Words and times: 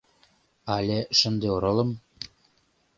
Але 0.75 0.97
шынде 1.19 1.47
оролым. 1.57 1.89